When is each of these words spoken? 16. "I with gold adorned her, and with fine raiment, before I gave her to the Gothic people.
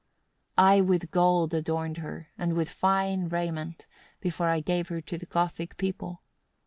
16. 0.53 0.53
"I 0.67 0.81
with 0.81 1.11
gold 1.11 1.53
adorned 1.53 1.97
her, 1.97 2.29
and 2.35 2.55
with 2.55 2.71
fine 2.71 3.29
raiment, 3.29 3.85
before 4.19 4.49
I 4.49 4.59
gave 4.59 4.87
her 4.87 4.99
to 4.99 5.15
the 5.15 5.27
Gothic 5.27 5.77
people. 5.77 6.23